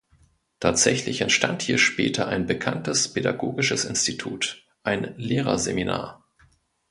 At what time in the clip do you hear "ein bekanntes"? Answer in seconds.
2.27-3.13